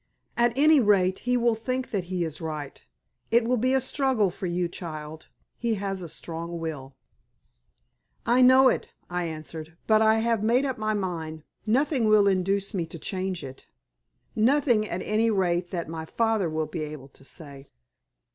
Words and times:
At 0.35 0.57
any 0.57 0.79
rate, 0.79 1.19
he 1.29 1.37
will 1.37 1.53
think 1.53 1.91
that 1.91 2.05
he 2.05 2.23
is 2.23 2.41
right. 2.41 2.83
It 3.29 3.43
will 3.43 3.55
be 3.55 3.75
a 3.75 3.79
struggle 3.79 4.31
for 4.31 4.47
you, 4.47 4.67
child. 4.67 5.27
He 5.59 5.75
has 5.75 6.01
a 6.01 6.09
strong 6.09 6.57
will." 6.59 6.95
"I 8.25 8.41
know 8.41 8.67
it," 8.67 8.95
I 9.11 9.25
answered; 9.25 9.77
"but 9.85 10.01
I 10.01 10.15
have 10.15 10.41
made 10.43 10.65
up 10.65 10.79
my 10.79 10.95
mind. 10.95 11.43
Nothing 11.67 12.05
will 12.05 12.27
induce 12.27 12.73
me 12.73 12.87
to 12.87 12.97
change 12.97 13.43
it 13.43 13.67
nothing, 14.35 14.89
at 14.89 15.03
any 15.03 15.29
rate, 15.29 15.69
that 15.69 15.87
my 15.87 16.05
father 16.05 16.49
will 16.49 16.65
be 16.65 16.81
able 16.81 17.09
to 17.09 17.23
say. 17.23 17.67